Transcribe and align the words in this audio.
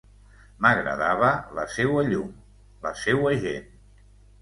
M'agradava 0.65 1.29
la 1.59 1.67
seua 1.75 2.07
llum, 2.09 2.35
la 2.89 2.97
seua 3.07 3.39
gent. 3.49 3.73